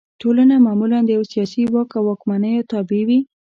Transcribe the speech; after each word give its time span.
ټولنه 0.21 0.55
معمولا 0.65 0.99
د 1.03 1.09
یوه 1.17 1.27
سیاسي 1.33 1.63
واک 1.73 1.89
او 1.97 2.03
واکمنو 2.09 2.65
تابع 2.71 3.01
وي. 3.07 3.19